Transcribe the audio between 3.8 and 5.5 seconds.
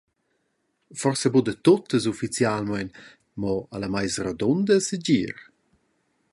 meisa rodunda segir.